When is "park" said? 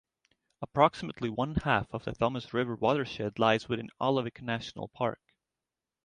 4.87-5.21